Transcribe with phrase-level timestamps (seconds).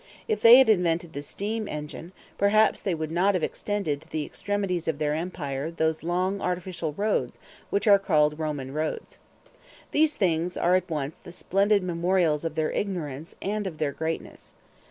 [0.27, 4.25] If they had invented the steam engine, perhaps they would not have extended to the
[4.25, 7.37] extremities of their empire those long artificial roads
[7.69, 9.19] which are called Roman roads.
[9.91, 14.55] These things are at once the splendid memorials of their ignorance and of their greatness.